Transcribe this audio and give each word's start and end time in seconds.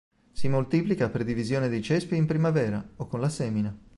Si 0.31 0.47
moltiplica 0.47 1.09
per 1.09 1.23
divisione 1.23 1.69
dei 1.69 1.83
cespi 1.83 2.15
in 2.15 2.25
primavera, 2.25 2.83
o 2.95 3.05
con 3.05 3.19
la 3.19 3.29
semina. 3.29 3.77